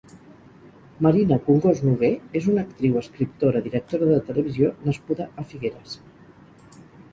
[1.05, 2.09] Marina Congost Nogué
[2.39, 5.97] és una actriu, escriptora, directora de televisió nascuda a Figueres.